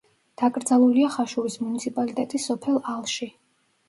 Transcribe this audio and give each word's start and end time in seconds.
დაკრძალულია 0.41 1.09
ხაშურის 1.15 1.57
მუნიციპალიტეტის 1.65 2.47
სოფელ 2.53 2.81
ალში. 2.95 3.29